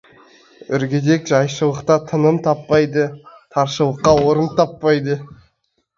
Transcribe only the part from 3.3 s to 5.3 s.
таршылыққа орын таппайды.